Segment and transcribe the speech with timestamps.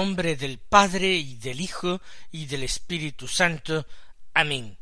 [0.00, 2.00] Nombre del Padre y del Hijo
[2.32, 3.86] y del Espíritu Santo.
[4.32, 4.78] Amén.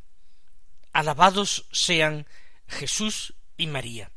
[0.93, 2.25] Alabados sean
[2.69, 4.13] Jesús y María.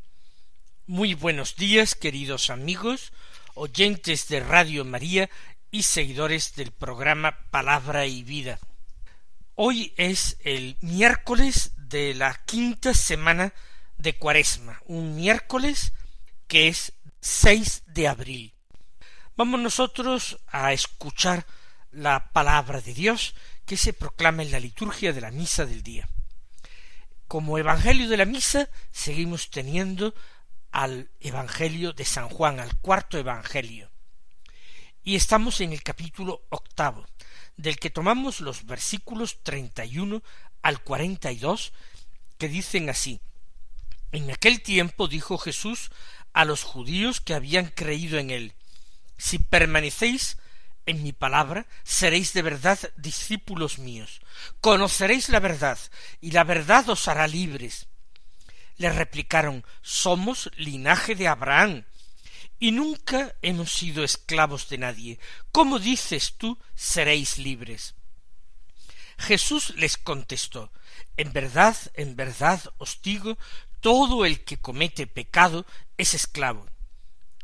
[0.86, 3.14] Muy buenos días, queridos amigos,
[3.55, 5.27] oyentes de Radio María
[5.72, 8.60] y seguidores del programa Palabra y Vida.
[9.55, 13.55] Hoy es el miércoles de la quinta semana
[13.98, 15.93] de Cuaresma, un miércoles
[16.48, 18.54] que es 6 de abril.
[19.37, 21.46] Vamos nosotros a escuchar
[21.91, 23.34] la palabra de Dios
[23.65, 26.10] que se proclama en la liturgia de la misa del día.
[27.29, 30.13] Como evangelio de la misa seguimos teniendo
[30.71, 33.90] al evangelio de San Juan, al cuarto evangelio.
[35.02, 37.07] Y estamos en el capítulo octavo,
[37.55, 40.24] del que tomamos los versículos treinta y uno
[40.62, 41.71] al cuarenta y dos,
[42.37, 43.21] que dicen así
[44.12, 45.90] En aquel tiempo dijo Jesús
[46.34, 48.54] a los judíos que habían creído en él
[49.22, 50.38] si permanecéis
[50.88, 54.20] en mi palabra, seréis de verdad discípulos míos.
[54.62, 55.77] Conoceréis la verdad,
[56.22, 57.86] y la verdad os hará libres.
[58.77, 61.86] Le replicaron Somos linaje de Abraham,
[62.58, 65.19] y nunca hemos sido esclavos de nadie.
[65.52, 67.94] ¿Cómo dices tú seréis libres?
[69.19, 70.72] Jesús les contestó
[71.16, 73.38] En verdad, en verdad os digo,
[73.81, 75.68] todo el que comete pecado
[75.98, 76.66] es esclavo.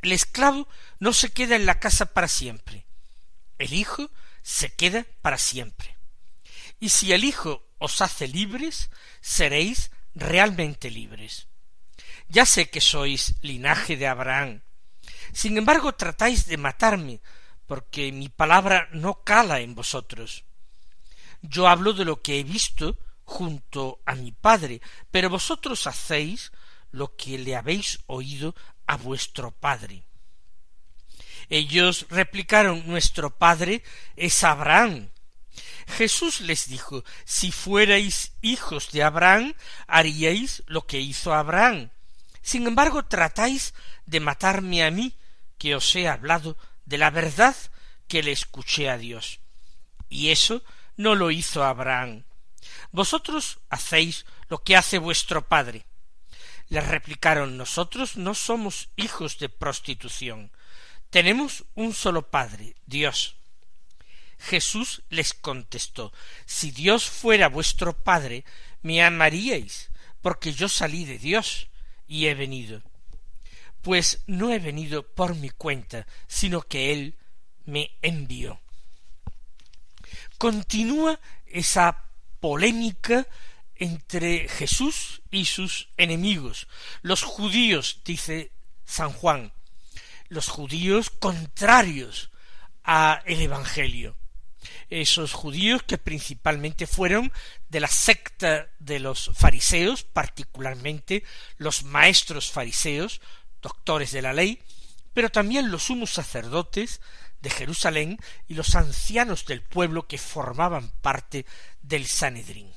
[0.02, 0.68] El esclavo
[1.00, 2.86] no se queda en la casa para siempre.
[3.58, 5.98] El Hijo se queda para siempre.
[6.80, 8.90] Y si el Hijo os hace libres,
[9.22, 11.48] seréis realmente libres.
[12.28, 14.62] Ya sé que sois linaje de Abraham.
[15.34, 17.22] Sin embargo, tratáis de matarme,
[17.66, 20.44] porque mi palabra no cala en vosotros.
[21.42, 24.82] Yo hablo de lo que he visto junto a mi Padre,
[25.12, 26.52] pero vosotros hacéis
[26.92, 28.56] lo que le habéis oído
[28.88, 30.04] a vuestro padre.
[31.50, 33.84] Ellos replicaron Nuestro padre
[34.16, 35.10] es Abraham.
[35.88, 39.54] Jesús les dijo Si fuerais hijos de Abraham,
[39.88, 41.90] haríais lo que hizo Abraham.
[42.42, 43.74] Sin embargo, tratáis
[44.06, 45.16] de matarme a mí,
[45.58, 47.56] que os he hablado de la verdad
[48.08, 49.40] que le escuché a Dios.
[50.10, 50.64] Y eso
[50.96, 52.24] no lo hizo Abraham.
[52.92, 55.86] Vosotros hacéis lo que hace vuestro padre.
[56.70, 60.52] Le replicaron nosotros no somos hijos de prostitución.
[61.10, 63.38] Tenemos un solo Padre, Dios.
[64.38, 66.14] Jesús les contestó
[66.46, 68.46] Si Dios fuera vuestro Padre,
[68.82, 69.90] me amaríais,
[70.22, 71.70] porque yo salí de Dios
[72.08, 72.84] y he venido.
[73.82, 77.16] Pues no he venido por mi cuenta, sino que Él
[77.66, 78.60] me envió.
[80.38, 82.06] Continúa esa
[82.40, 83.26] polémica
[83.80, 86.68] entre Jesús y sus enemigos,
[87.02, 88.52] los judíos, dice
[88.86, 89.54] San Juan,
[90.30, 92.32] los judíos contrarios
[92.84, 94.18] a el Evangelio.
[94.90, 97.32] Esos judíos que principalmente fueron
[97.70, 101.24] de la secta de los fariseos, particularmente
[101.58, 103.22] los maestros fariseos,
[103.62, 104.62] doctores de la ley,
[105.14, 107.02] pero también los sumos sacerdotes
[107.42, 108.18] de Jerusalén
[108.48, 111.46] y los ancianos del pueblo que formaban parte
[111.82, 112.77] del Sanedrín.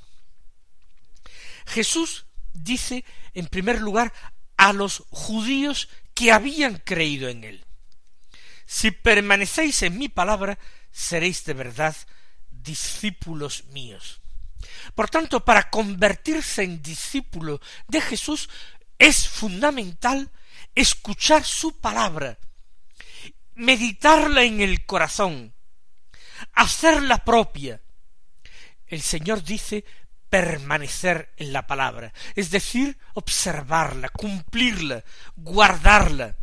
[1.71, 4.13] Jesús dice, en primer lugar,
[4.57, 7.65] a los judíos que habían creído en él.
[8.67, 10.59] Si permanecéis en mi palabra,
[10.91, 11.97] seréis de verdad
[12.51, 14.21] discípulos míos.
[14.95, 18.51] Por tanto, para convertirse en discípulo de Jesús
[18.99, 20.31] es fundamental
[20.75, 22.39] escuchar su palabra,
[23.55, 25.55] meditarla en el corazón,
[26.53, 27.81] hacerla propia.
[28.87, 29.85] El Señor dice
[30.31, 35.05] permanecer en la palabra, es decir, observarla, cumplirla,
[35.37, 36.37] guardarla,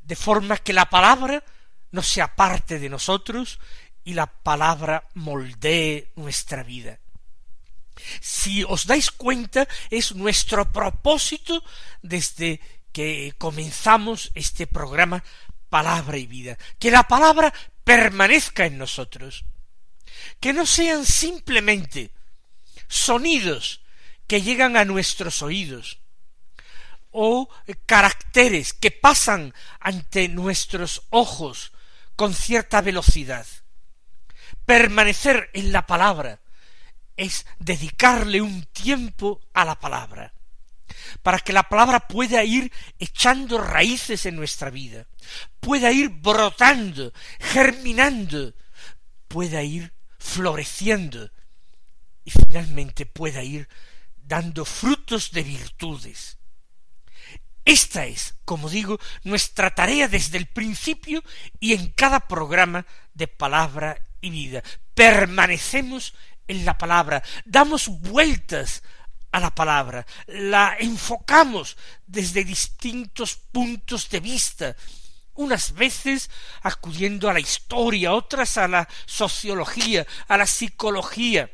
[0.00, 1.44] de forma que la palabra
[1.90, 3.58] no sea parte de nosotros
[4.04, 6.98] y la palabra moldee nuestra vida.
[8.20, 11.62] Si os dais cuenta, es nuestro propósito
[12.00, 12.60] desde
[12.92, 15.22] que comenzamos este programa
[15.68, 17.52] Palabra y Vida, que la palabra
[17.84, 19.44] permanezca en nosotros,
[20.40, 22.12] que no sean simplemente
[22.92, 23.80] sonidos
[24.26, 25.98] que llegan a nuestros oídos,
[27.10, 27.48] o
[27.86, 31.72] caracteres que pasan ante nuestros ojos
[32.16, 33.46] con cierta velocidad.
[34.66, 36.40] Permanecer en la palabra
[37.16, 40.34] es dedicarle un tiempo a la palabra,
[41.22, 45.06] para que la palabra pueda ir echando raíces en nuestra vida,
[45.60, 48.54] pueda ir brotando, germinando,
[49.28, 51.30] pueda ir floreciendo
[52.24, 53.68] y finalmente pueda ir
[54.16, 56.38] dando frutos de virtudes.
[57.64, 61.22] Esta es, como digo, nuestra tarea desde el principio
[61.60, 64.62] y en cada programa de palabra y vida.
[64.94, 66.14] Permanecemos
[66.48, 68.82] en la palabra, damos vueltas
[69.30, 71.76] a la palabra, la enfocamos
[72.06, 74.76] desde distintos puntos de vista,
[75.34, 76.30] unas veces
[76.62, 81.50] acudiendo a la historia, otras a la sociología, a la psicología,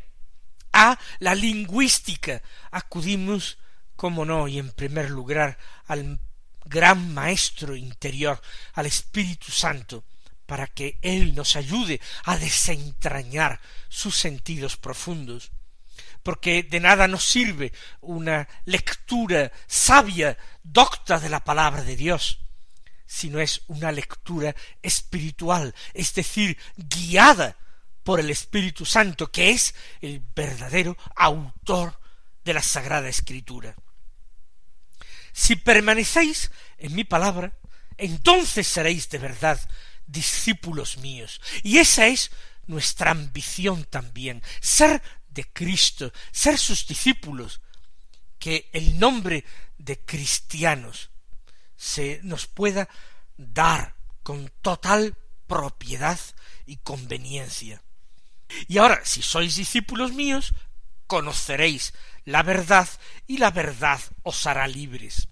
[0.72, 2.42] a la lingüística.
[2.70, 3.58] Acudimos,
[3.96, 6.20] como no, y en primer lugar al
[6.64, 8.40] gran maestro interior,
[8.74, 10.04] al Espíritu Santo,
[10.46, 15.50] para que Él nos ayude a desentrañar sus sentidos profundos.
[16.22, 22.40] Porque de nada nos sirve una lectura sabia, docta de la palabra de Dios,
[23.06, 27.56] sino es una lectura espiritual, es decir, guiada
[28.08, 32.00] por el Espíritu Santo, que es el verdadero autor
[32.43, 33.76] de la Sagrada Escritura.
[35.34, 37.52] Si permanecéis en mi palabra,
[37.99, 39.60] entonces seréis de verdad
[40.06, 41.38] discípulos míos.
[41.62, 42.31] Y esa es
[42.66, 47.61] nuestra ambición también, ser de Cristo, ser sus discípulos,
[48.38, 49.44] que el nombre
[49.76, 51.11] de cristianos
[51.76, 52.88] se nos pueda
[53.37, 55.14] dar con total
[55.46, 56.19] propiedad
[56.64, 57.82] y conveniencia.
[58.66, 60.54] Y ahora, si sois discípulos míos,
[61.06, 62.88] conoceréis la verdad
[63.26, 65.28] y la verdad os hará libres.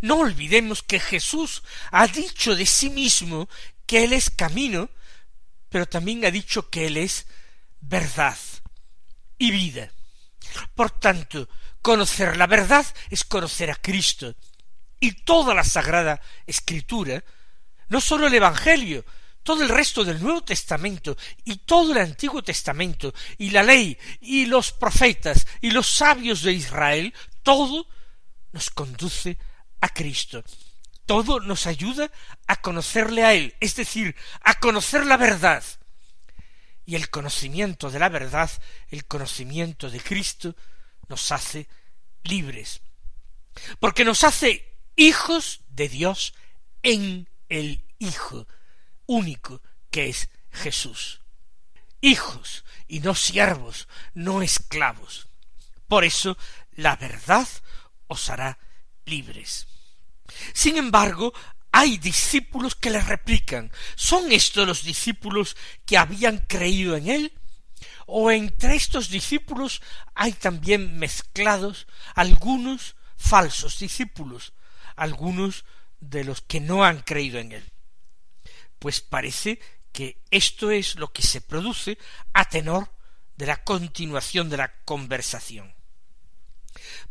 [0.00, 3.48] No olvidemos que Jesús ha dicho de sí mismo
[3.86, 4.90] que Él es camino,
[5.68, 7.26] pero también ha dicho que Él es
[7.80, 8.38] verdad
[9.38, 9.90] y vida.
[10.74, 11.48] Por tanto,
[11.82, 14.34] conocer la verdad es conocer a Cristo,
[15.00, 17.24] y toda la Sagrada Escritura,
[17.88, 19.04] no sólo el Evangelio,
[19.42, 24.46] todo el resto del Nuevo Testamento y todo el Antiguo Testamento y la ley y
[24.46, 27.12] los profetas y los sabios de Israel,
[27.42, 27.86] todo
[28.52, 29.38] nos conduce
[29.80, 30.44] a Cristo.
[31.06, 32.10] Todo nos ayuda
[32.46, 35.64] a conocerle a Él, es decir, a conocer la verdad.
[36.86, 38.50] Y el conocimiento de la verdad,
[38.88, 40.54] el conocimiento de Cristo,
[41.08, 41.68] nos hace
[42.22, 42.80] libres.
[43.80, 46.34] Porque nos hace hijos de Dios
[46.82, 48.46] en el Hijo
[49.06, 51.20] único que es Jesús.
[52.00, 55.28] Hijos y no siervos, no esclavos.
[55.88, 56.36] Por eso
[56.72, 57.46] la verdad
[58.06, 58.58] os hará
[59.04, 59.66] libres.
[60.52, 61.32] Sin embargo,
[61.70, 63.70] hay discípulos que le replican.
[63.94, 65.56] ¿Son estos los discípulos
[65.86, 67.32] que habían creído en él?
[68.06, 69.80] ¿O entre estos discípulos
[70.14, 74.52] hay también mezclados algunos falsos discípulos,
[74.96, 75.64] algunos
[76.00, 77.72] de los que no han creído en él.
[78.82, 79.60] Pues parece
[79.92, 81.96] que esto es lo que se produce
[82.32, 82.90] a tenor
[83.36, 85.72] de la continuación de la conversación.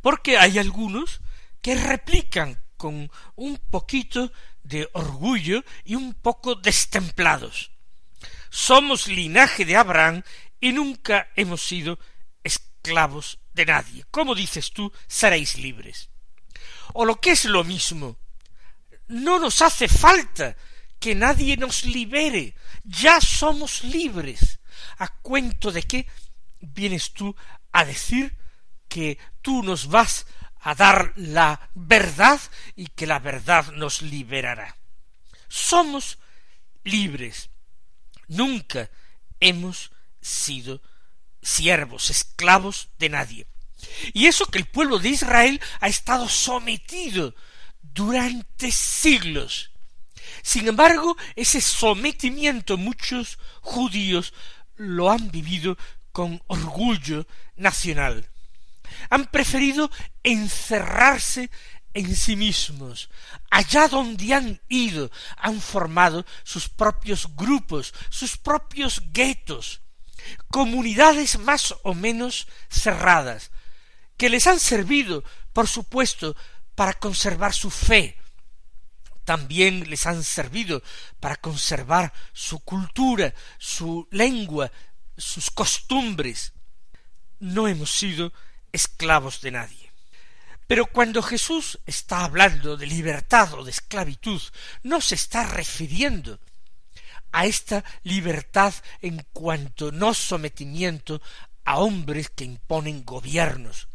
[0.01, 1.21] Porque hay algunos
[1.61, 7.71] que replican con un poquito de orgullo y un poco destemplados.
[8.49, 10.23] Somos linaje de Abraham
[10.59, 11.99] y nunca hemos sido
[12.43, 14.03] esclavos de nadie.
[14.11, 16.11] ¿Cómo dices tú, seréis libres?
[16.93, 18.17] o lo que es lo mismo,
[19.07, 20.55] no nos hace falta
[21.01, 22.53] que nadie nos libere,
[22.83, 24.59] ya somos libres.
[24.99, 26.07] ¿A cuento de qué
[26.59, 27.35] vienes tú
[27.71, 28.37] a decir
[28.87, 30.27] que tú nos vas
[30.59, 32.39] a dar la verdad
[32.75, 34.77] y que la verdad nos liberará?
[35.49, 36.19] Somos
[36.83, 37.49] libres.
[38.27, 38.91] Nunca
[39.39, 39.91] hemos
[40.21, 40.83] sido
[41.41, 43.47] siervos, esclavos de nadie.
[44.13, 47.33] Y eso que el pueblo de Israel ha estado sometido
[47.81, 49.70] durante siglos.
[50.41, 54.33] Sin embargo, ese sometimiento muchos judíos
[54.75, 55.77] lo han vivido
[56.11, 58.27] con orgullo nacional.
[59.09, 59.89] Han preferido
[60.23, 61.49] encerrarse
[61.93, 63.09] en sí mismos.
[63.49, 69.81] Allá donde han ido, han formado sus propios grupos, sus propios guetos,
[70.47, 73.51] comunidades más o menos cerradas,
[74.17, 75.23] que les han servido,
[75.53, 76.35] por supuesto,
[76.75, 78.17] para conservar su fe,
[79.31, 80.83] también les han servido
[81.21, 84.69] para conservar su cultura, su lengua,
[85.15, 86.51] sus costumbres.
[87.39, 88.33] No hemos sido
[88.73, 89.93] esclavos de nadie.
[90.67, 94.41] Pero cuando Jesús está hablando de libertad o de esclavitud,
[94.83, 96.37] no se está refiriendo
[97.31, 101.21] a esta libertad en cuanto no sometimiento
[101.63, 103.87] a hombres que imponen gobiernos.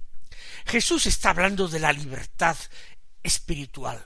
[0.65, 2.57] Jesús está hablando de la libertad
[3.23, 4.03] espiritual.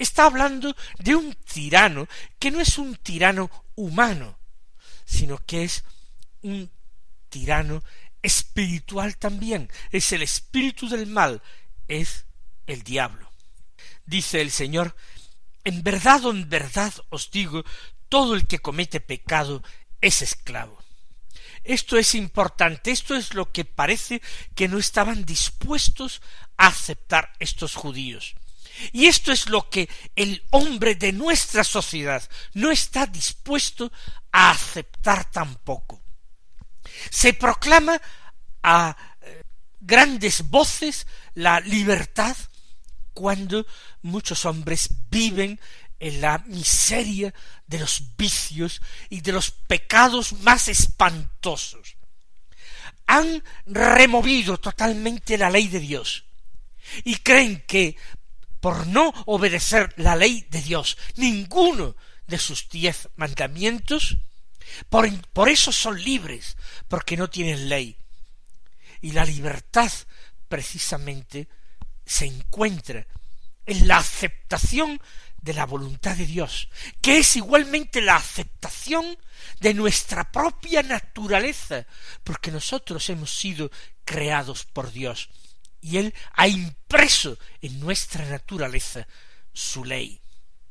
[0.00, 4.38] Está hablando de un tirano que no es un tirano humano,
[5.04, 5.84] sino que es
[6.40, 6.70] un
[7.28, 7.84] tirano
[8.22, 9.70] espiritual también.
[9.90, 11.42] Es el espíritu del mal,
[11.86, 12.24] es
[12.66, 13.30] el diablo.
[14.06, 14.96] Dice el Señor,
[15.64, 17.62] en verdad o en verdad os digo,
[18.08, 19.62] todo el que comete pecado
[20.00, 20.82] es esclavo.
[21.62, 24.22] Esto es importante, esto es lo que parece
[24.54, 26.22] que no estaban dispuestos
[26.56, 28.34] a aceptar estos judíos.
[28.92, 32.22] Y esto es lo que el hombre de nuestra sociedad
[32.54, 33.92] no está dispuesto
[34.32, 36.02] a aceptar tampoco.
[37.10, 38.00] Se proclama
[38.62, 39.44] a eh,
[39.80, 42.36] grandes voces la libertad
[43.14, 43.66] cuando
[44.02, 45.60] muchos hombres viven
[45.98, 47.32] en la miseria
[47.66, 51.96] de los vicios y de los pecados más espantosos.
[53.06, 56.24] Han removido totalmente la ley de Dios
[57.04, 57.96] y creen que
[58.60, 64.18] por no obedecer la ley de Dios, ninguno de sus diez mandamientos,
[64.88, 66.56] por, por eso son libres,
[66.88, 67.96] porque no tienen ley.
[69.00, 69.90] Y la libertad
[70.48, 71.48] precisamente
[72.04, 73.06] se encuentra
[73.66, 75.00] en la aceptación
[75.40, 76.68] de la voluntad de Dios,
[77.00, 79.18] que es igualmente la aceptación
[79.60, 81.86] de nuestra propia naturaleza,
[82.24, 83.70] porque nosotros hemos sido
[84.04, 85.30] creados por Dios,
[85.80, 89.06] y Él ha impreso en nuestra naturaleza
[89.52, 90.20] su ley.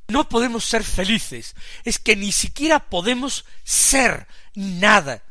[0.08, 5.24] No podemos ser felices, es que ni siquiera podemos ser nada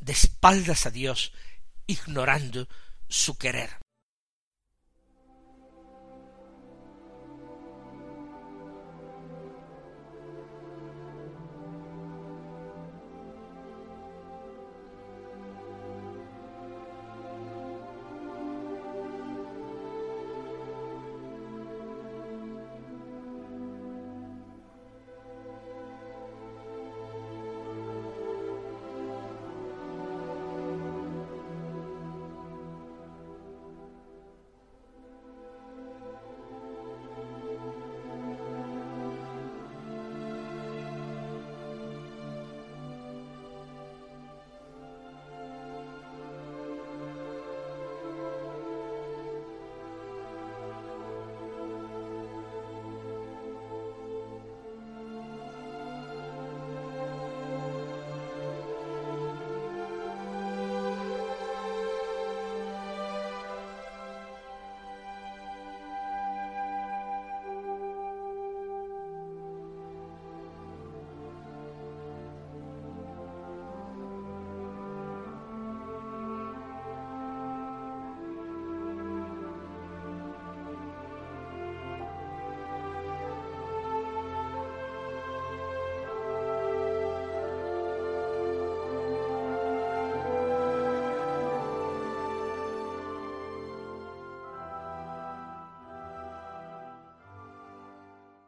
[0.00, 1.32] de espaldas a Dios,
[1.86, 2.68] ignorando
[3.08, 3.81] su querer.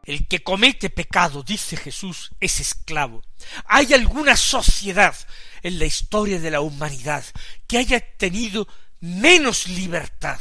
[0.05, 3.23] El que comete pecado, dice Jesús, es esclavo.
[3.67, 5.17] ¿Hay alguna sociedad
[5.63, 7.25] en la historia de la humanidad
[7.67, 8.69] que haya tenido
[9.01, 10.41] menos libertad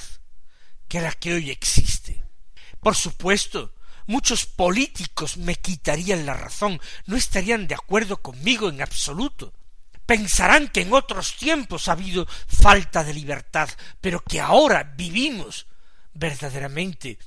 [0.87, 2.23] que la que hoy existe?
[2.81, 3.73] Por supuesto,
[4.05, 9.53] muchos políticos me quitarían la razón, no estarían de acuerdo conmigo en absoluto.
[10.05, 13.69] Pensarán que en otros tiempos ha habido falta de libertad,
[14.01, 15.67] pero que ahora vivimos
[16.13, 17.17] verdaderamente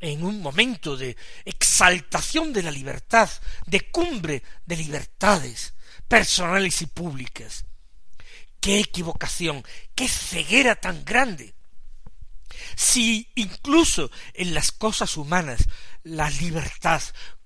[0.00, 3.28] en un momento de exaltación de la libertad,
[3.66, 5.74] de cumbre de libertades
[6.06, 7.64] personales y públicas.
[8.60, 9.64] Qué equivocación,
[9.94, 11.54] qué ceguera tan grande.
[12.76, 15.68] Si incluso en las cosas humanas
[16.02, 17.02] la libertad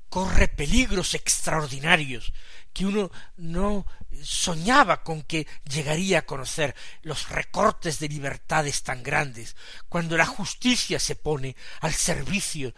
[0.09, 2.33] corre peligros extraordinarios
[2.73, 3.87] que uno no
[4.23, 9.57] soñaba con que llegaría a conocer los recortes de libertades tan grandes,
[9.89, 12.75] cuando la justicia se pone al servicio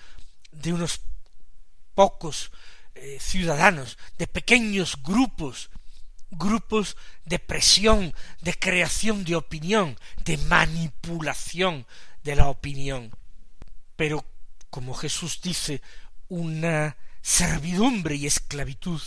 [0.52, 1.00] de unos
[1.94, 2.50] pocos
[2.94, 5.70] eh, ciudadanos, de pequeños grupos,
[6.30, 11.86] grupos de presión, de creación de opinión, de manipulación
[12.22, 13.10] de la opinión.
[13.96, 14.24] Pero,
[14.70, 15.82] como Jesús dice,
[16.28, 19.00] una servidumbre y esclavitud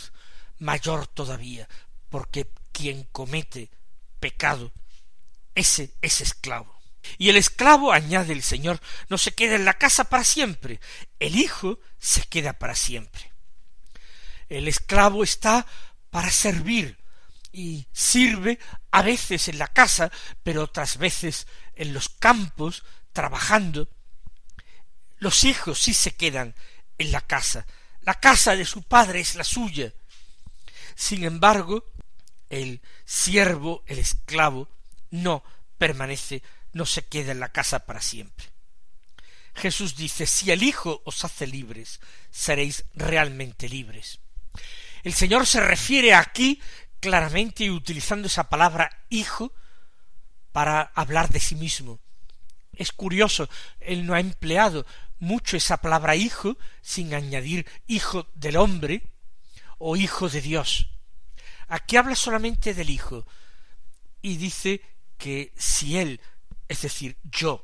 [0.58, 1.68] mayor todavía,
[2.08, 3.70] porque quien comete
[4.20, 4.72] pecado,
[5.54, 6.78] ese es esclavo.
[7.16, 10.80] Y el esclavo, añade el Señor, no se queda en la casa para siempre,
[11.18, 13.32] el Hijo se queda para siempre.
[14.48, 15.66] El esclavo está
[16.10, 16.98] para servir,
[17.52, 18.58] y sirve
[18.90, 20.10] a veces en la casa,
[20.42, 23.88] pero otras veces en los campos, trabajando.
[25.18, 26.54] Los hijos sí se quedan
[26.98, 27.66] en la casa.
[28.02, 29.92] La casa de su padre es la suya.
[30.98, 31.84] Sin embargo,
[32.50, 34.68] el siervo, el esclavo,
[35.12, 35.44] no
[35.78, 38.46] permanece, no se queda en la casa para siempre.
[39.54, 42.00] Jesús dice, si el Hijo os hace libres,
[42.32, 44.18] seréis realmente libres.
[45.04, 46.60] El Señor se refiere aquí
[46.98, 49.52] claramente y utilizando esa palabra hijo
[50.50, 52.00] para hablar de sí mismo.
[52.72, 54.84] Es curioso, él no ha empleado
[55.20, 59.12] mucho esa palabra hijo sin añadir hijo del hombre
[59.78, 60.90] o hijo de Dios.
[61.68, 63.26] Aquí habla solamente del hijo
[64.22, 64.82] y dice
[65.16, 66.20] que si él,
[66.68, 67.62] es decir, yo,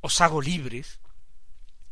[0.00, 1.00] os hago libres,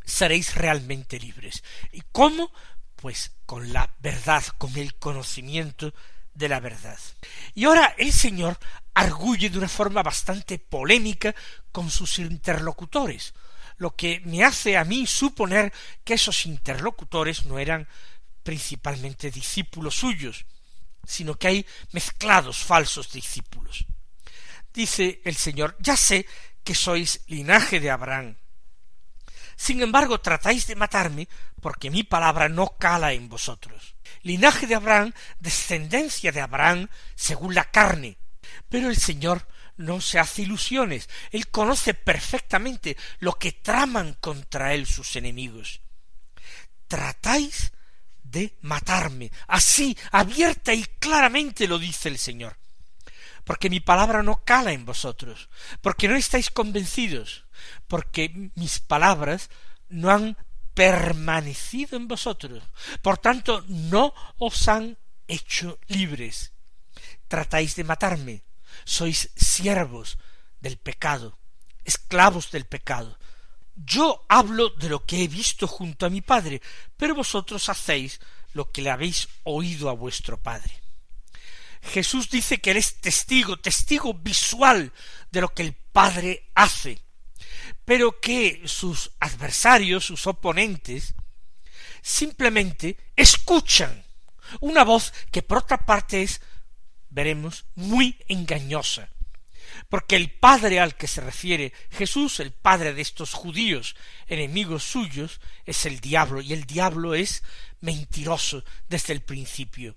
[0.04, 1.62] seréis realmente libres.
[1.92, 2.52] ¿Y cómo?
[2.96, 5.92] Pues con la verdad, con el conocimiento
[6.34, 6.98] de la verdad.
[7.54, 8.58] Y ahora el Señor
[8.94, 11.34] arguye de una forma bastante polémica
[11.72, 13.34] con sus interlocutores,
[13.78, 15.72] lo que me hace a mí suponer
[16.04, 17.86] que esos interlocutores no eran
[18.46, 20.46] principalmente discípulos suyos,
[21.04, 23.86] sino que hay mezclados falsos discípulos.
[24.72, 26.26] Dice el Señor, ya sé
[26.62, 28.36] que sois linaje de Abraham.
[29.56, 31.28] Sin embargo, tratáis de matarme
[31.60, 33.96] porque mi palabra no cala en vosotros.
[34.22, 38.16] Linaje de Abraham, descendencia de Abraham, según la carne.
[38.68, 41.08] Pero el Señor no se hace ilusiones.
[41.32, 45.80] Él conoce perfectamente lo que traman contra él sus enemigos.
[46.86, 47.72] Tratáis
[48.30, 49.30] de matarme.
[49.46, 52.56] Así, abierta y claramente lo dice el Señor.
[53.44, 55.48] Porque mi palabra no cala en vosotros,
[55.80, 57.44] porque no estáis convencidos,
[57.86, 59.50] porque mis palabras
[59.88, 60.36] no han
[60.74, 62.62] permanecido en vosotros.
[63.02, 66.52] Por tanto, no os han hecho libres.
[67.28, 68.44] Tratáis de matarme,
[68.84, 70.18] sois siervos
[70.60, 71.38] del pecado,
[71.84, 73.18] esclavos del pecado.
[73.76, 76.62] Yo hablo de lo que he visto junto a mi Padre,
[76.96, 78.20] pero vosotros hacéis
[78.54, 80.82] lo que le habéis oído a vuestro Padre.
[81.82, 84.92] Jesús dice que Él es testigo, testigo visual
[85.30, 87.00] de lo que el Padre hace,
[87.84, 91.14] pero que sus adversarios, sus oponentes,
[92.02, 94.04] simplemente escuchan
[94.60, 96.40] una voz que por otra parte es
[97.16, 99.08] veremos, muy engañosa.
[99.88, 105.40] Porque el padre al que se refiere Jesús, el padre de estos judíos, enemigos suyos,
[105.64, 107.42] es el diablo, y el diablo es
[107.80, 109.96] mentiroso desde el principio.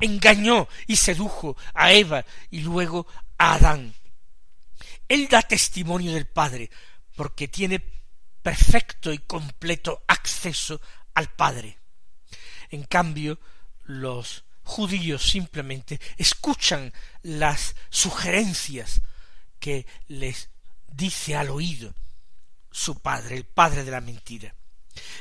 [0.00, 3.06] Engañó y sedujo a Eva y luego
[3.38, 3.94] a Adán.
[5.08, 6.70] Él da testimonio del Padre,
[7.14, 7.80] porque tiene
[8.42, 10.80] perfecto y completo acceso
[11.14, 11.78] al Padre.
[12.70, 13.38] En cambio,
[13.84, 19.00] los judíos simplemente escuchan las sugerencias
[19.58, 20.50] que les
[20.88, 21.94] dice al oído
[22.70, 24.54] su padre, el padre de la mentira.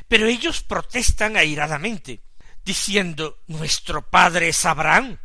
[0.07, 2.21] Pero ellos protestan airadamente,
[2.63, 5.17] diciendo Nuestro padre es Abraham.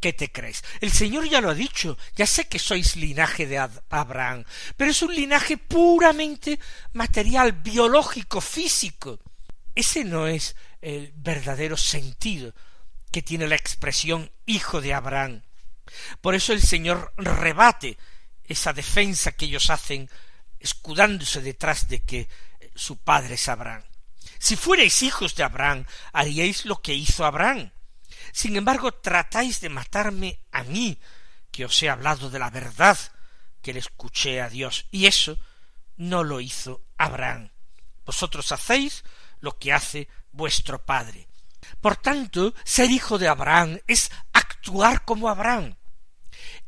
[0.00, 0.64] ¿Qué te crees?
[0.80, 4.44] El Señor ya lo ha dicho, ya sé que sois linaje de Abraham,
[4.76, 6.58] pero es un linaje puramente
[6.92, 9.20] material, biológico, físico.
[9.74, 12.52] Ese no es el verdadero sentido
[13.12, 15.42] que tiene la expresión hijo de Abraham.
[16.20, 17.98] Por eso el Señor rebate
[18.44, 20.10] esa defensa que ellos hacen
[20.58, 22.28] escudándose detrás de que
[22.74, 23.84] su padre es Abraham.
[24.38, 27.70] Si fuerais hijos de Abraham, haríais lo que hizo Abraham.
[28.32, 30.98] Sin embargo, tratáis de matarme a mí,
[31.50, 32.98] que os he hablado de la verdad
[33.60, 35.38] que le escuché a Dios, y eso
[35.96, 37.50] no lo hizo Abraham.
[38.04, 39.04] Vosotros hacéis
[39.40, 41.28] lo que hace vuestro padre.
[41.82, 45.76] Por tanto, ser hijo de Abraham es actuar como Abraham,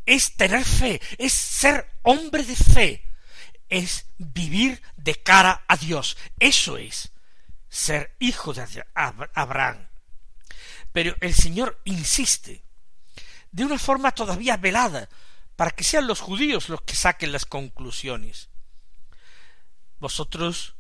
[0.05, 3.14] es tener fe, es ser hombre de fe,
[3.68, 6.16] es vivir de cara a Dios.
[6.40, 7.12] Eso es
[7.68, 9.88] ser hijo de Abraham.
[10.90, 12.64] Pero el Señor insiste,
[13.53, 15.09] de una forma todavía velada,
[15.55, 18.48] para que sean los judíos los que saquen las conclusiones.
[20.00, 20.74] Vosotros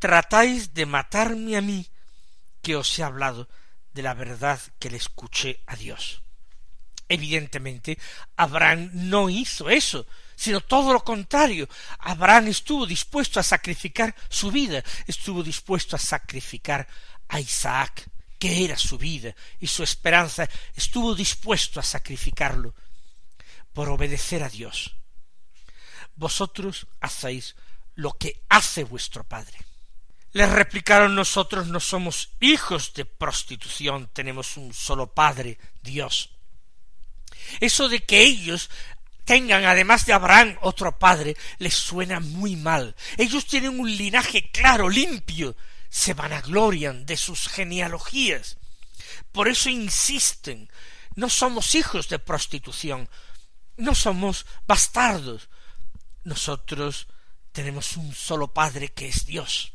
[0.00, 1.88] tratáis de matarme a mí,
[2.62, 3.48] que os he hablado
[3.96, 6.22] de la verdad que le escuché a Dios.
[7.08, 7.98] Evidentemente,
[8.36, 10.06] Abraham no hizo eso,
[10.36, 11.66] sino todo lo contrario.
[12.00, 16.86] Abraham estuvo dispuesto a sacrificar su vida, estuvo dispuesto a sacrificar
[17.28, 18.06] a Isaac,
[18.38, 22.74] que era su vida y su esperanza, estuvo dispuesto a sacrificarlo
[23.72, 24.94] por obedecer a Dios.
[26.16, 27.56] Vosotros hacéis
[27.94, 29.56] lo que hace vuestro Padre.
[30.36, 36.28] Les replicaron nosotros no somos hijos de prostitución, tenemos un solo Padre, Dios.
[37.58, 38.68] Eso de que ellos
[39.24, 42.94] tengan además de Abraham otro padre les suena muy mal.
[43.16, 45.56] Ellos tienen un linaje claro, limpio,
[45.88, 48.58] se vanaglorian de sus genealogías.
[49.32, 50.70] Por eso insisten,
[51.14, 53.08] no somos hijos de prostitución,
[53.78, 55.48] no somos bastardos.
[56.24, 57.06] Nosotros
[57.52, 59.72] tenemos un solo Padre que es Dios.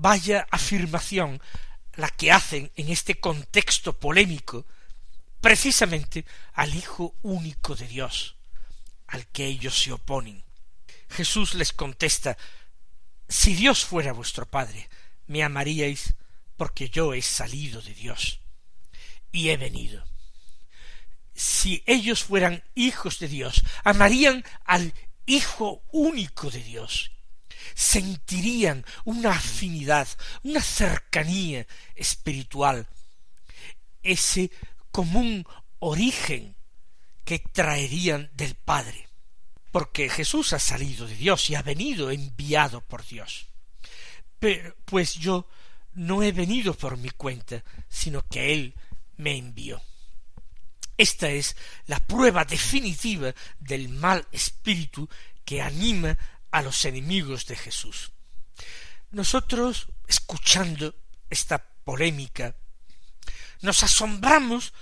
[0.00, 1.42] Vaya afirmación
[1.94, 4.64] la que hacen en este contexto polémico
[5.40, 8.36] precisamente al Hijo único de Dios,
[9.08, 10.44] al que ellos se oponen.
[11.10, 12.38] Jesús les contesta
[13.28, 14.88] Si Dios fuera vuestro Padre,
[15.26, 16.14] me amaríais
[16.56, 18.38] porque yo he salido de Dios
[19.32, 20.04] y he venido.
[21.34, 24.94] Si ellos fueran hijos de Dios, amarían al
[25.26, 27.10] Hijo único de Dios,
[27.74, 30.08] sentirían una afinidad,
[30.42, 32.86] una cercanía espiritual,
[34.02, 34.50] ese
[34.90, 35.46] común
[35.78, 36.56] origen
[37.24, 39.08] que traerían del Padre,
[39.70, 43.46] porque Jesús ha salido de Dios y ha venido enviado por Dios.
[44.38, 45.48] Pero, pues yo
[45.94, 48.74] no he venido por mi cuenta, sino que Él
[49.16, 49.82] me envió.
[50.96, 55.08] Esta es la prueba definitiva del mal espíritu
[55.44, 56.18] que anima
[56.50, 58.12] a los enemigos de Jesús.
[59.10, 60.94] Nosotros, escuchando
[61.30, 62.54] esta polémica,
[63.60, 64.72] nos asombramos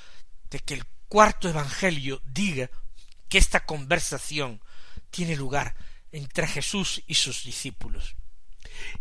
[0.50, 2.70] de que el cuarto Evangelio diga
[3.28, 4.60] que esta conversación
[5.10, 5.74] tiene lugar
[6.12, 8.16] entre Jesús y sus discípulos.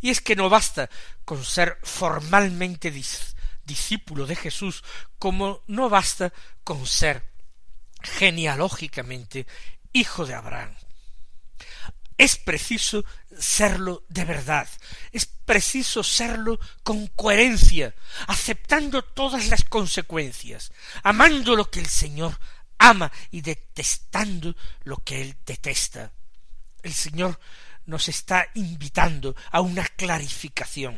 [0.01, 0.89] Y es que no basta
[1.25, 2.91] con ser formalmente
[3.63, 4.83] discípulo de Jesús,
[5.19, 7.33] como no basta con ser
[8.01, 9.47] genealógicamente
[9.91, 10.75] hijo de Abraham.
[12.17, 13.03] Es preciso
[13.37, 14.69] serlo de verdad,
[15.11, 17.93] es preciso serlo con coherencia,
[18.27, 20.71] aceptando todas las consecuencias,
[21.03, 22.39] amando lo que el Señor
[22.77, 26.11] ama y detestando lo que Él detesta.
[26.83, 27.39] El Señor
[27.85, 30.97] nos está invitando a una clarificación,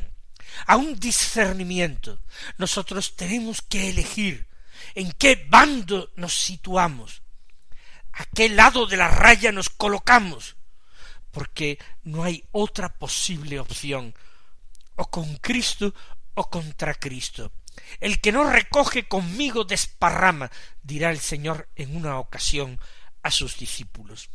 [0.66, 2.22] a un discernimiento.
[2.58, 4.48] Nosotros tenemos que elegir
[4.96, 7.24] en qué bando nos situamos,
[8.14, 10.57] a qué lado de la raya nos colocamos,
[11.32, 14.14] porque no hay otra posible opción,
[14.96, 15.94] o con Cristo
[16.34, 17.52] o contra Cristo.
[18.00, 22.80] El que no recoge conmigo desparrama, dirá el Señor en una ocasión
[23.24, 24.30] a sus discípulos.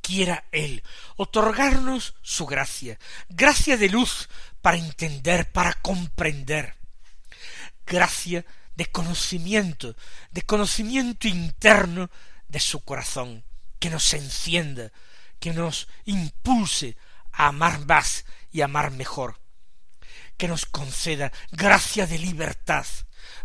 [0.00, 0.82] Quiera Él
[1.16, 2.98] otorgarnos su gracia,
[3.28, 4.28] gracia de luz
[4.62, 6.76] para entender, para comprender,
[7.84, 8.44] gracia
[8.76, 9.96] de conocimiento,
[10.30, 12.10] de conocimiento interno
[12.46, 13.44] de su corazón,
[13.80, 14.92] que nos encienda,
[15.40, 16.96] que nos impulse
[17.32, 19.40] a amar más y amar mejor,
[20.36, 22.86] que nos conceda gracia de libertad,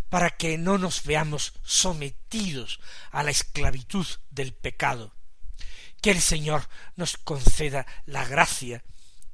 [0.09, 2.79] para que no nos veamos sometidos
[3.11, 5.15] a la esclavitud del pecado,
[6.01, 8.83] que el Señor nos conceda la gracia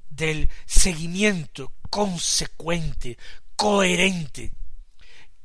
[0.09, 3.17] del seguimiento consecuente,
[3.55, 4.53] coherente,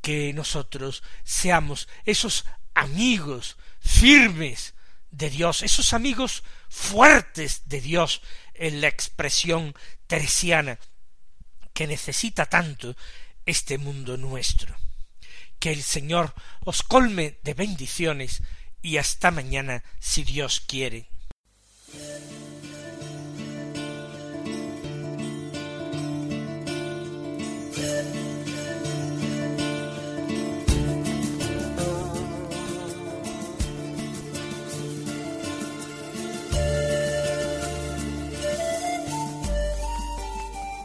[0.01, 4.75] que nosotros seamos esos amigos firmes
[5.17, 8.21] de Dios, esos amigos fuertes de Dios
[8.55, 9.75] en la expresión
[10.07, 10.79] teresiana
[11.73, 12.97] que necesita tanto
[13.47, 14.77] este mundo nuestro.
[15.59, 18.43] Que el Señor os colme de bendiciones
[18.83, 21.09] y hasta mañana si Dios quiere.